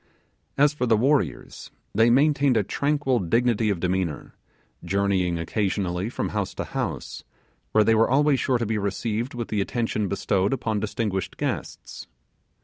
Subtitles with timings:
[0.57, 4.33] As for the warriors, they maintained a tranquil dignity of demeanour,
[4.83, 7.23] journeying occasionally from house to house,
[7.71, 12.07] where they were always sure to be received with the attention bestowed upon distinguished guests.